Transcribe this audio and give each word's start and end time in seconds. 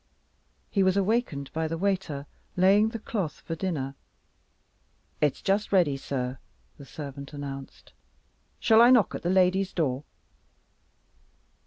He 0.71 0.81
was 0.81 0.97
awakened 0.97 1.53
by 1.53 1.67
the 1.67 1.77
waiter, 1.77 2.25
laying 2.57 2.89
the 2.89 2.97
cloth 2.97 3.41
for 3.45 3.53
dinner. 3.53 3.93
"It's 5.21 5.43
just 5.43 5.71
ready, 5.71 5.95
sir," 5.95 6.39
the 6.79 6.85
servant 6.87 7.33
announced; 7.33 7.93
"shall 8.59 8.81
I 8.81 8.89
knock 8.89 9.13
at 9.13 9.21
the 9.21 9.29
lady's 9.29 9.71
door?" 9.73 10.03